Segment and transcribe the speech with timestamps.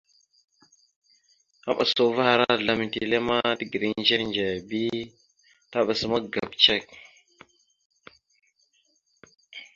[1.65, 4.81] Maɓəsa uvah ara azlam etelle ma tegreŋ ndzir ndzir bi
[5.71, 6.85] taɓas magap cek.